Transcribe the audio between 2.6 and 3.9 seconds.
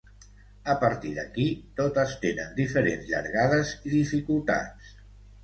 diferents llargades